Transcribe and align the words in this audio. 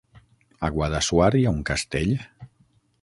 A 0.67 0.71
Guadassuar 0.77 1.29
hi 1.41 1.45
ha 1.49 1.53
un 1.59 1.63
castell? 1.71 2.17